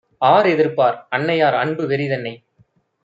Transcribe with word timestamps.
ஆர்எதிர்ப்பார் 0.21 1.07
அன்னையார் 1.09 1.53
அன்பு 1.53 1.85
வெறிதன்னை! 1.87 2.33